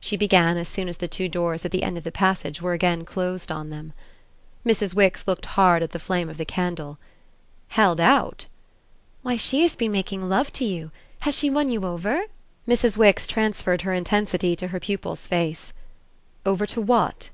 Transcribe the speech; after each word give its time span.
she 0.00 0.16
began 0.16 0.56
as 0.56 0.68
soon 0.68 0.88
as 0.88 0.96
the 0.96 1.06
two 1.06 1.28
doors 1.28 1.62
at 1.66 1.70
the 1.70 1.82
end 1.82 1.98
of 1.98 2.04
the 2.04 2.10
passage 2.10 2.62
were 2.62 2.72
again 2.72 3.04
closed 3.04 3.52
on 3.52 3.68
them. 3.68 3.92
Mrs. 4.64 4.94
Wix 4.94 5.24
looked 5.28 5.44
hard 5.44 5.82
at 5.82 5.90
the 5.92 5.98
flame 5.98 6.30
of 6.30 6.38
the 6.38 6.46
candle. 6.46 6.96
"Held 7.68 8.00
out?" 8.00 8.46
"Why, 9.22 9.36
she 9.36 9.60
has 9.60 9.76
been 9.76 9.92
making 9.92 10.30
love 10.30 10.50
to 10.54 10.64
you. 10.64 10.92
Has 11.20 11.34
she 11.36 11.50
won 11.50 11.68
you 11.68 11.84
over?" 11.84 12.24
Mrs. 12.66 12.96
Wix 12.96 13.26
transferred 13.26 13.82
her 13.82 13.92
intensity 13.92 14.56
to 14.56 14.68
her 14.68 14.80
pupil's 14.80 15.26
face. 15.26 15.74
"Over 16.46 16.64
to 16.68 16.80
what?" 16.80 17.28